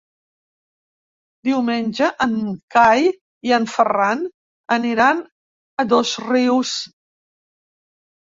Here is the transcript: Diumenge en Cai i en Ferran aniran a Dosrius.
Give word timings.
Diumenge 1.47 2.07
en 2.25 2.31
Cai 2.75 3.05
i 3.49 3.53
en 3.57 3.69
Ferran 3.75 4.25
aniran 4.77 5.21
a 5.83 5.85
Dosrius. 5.93 6.73